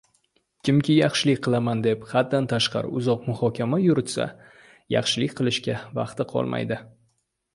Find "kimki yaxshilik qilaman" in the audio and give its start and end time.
0.67-1.83